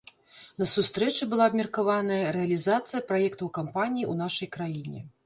На 0.61 0.65
сустрэчы 0.69 1.27
была 1.33 1.43
абмеркаваная 1.51 2.17
рэалізацыя 2.37 3.03
праектаў 3.13 3.53
кампаніі 3.59 4.07
ў 4.11 4.23
нашай 4.23 4.51
краіне. 4.57 4.99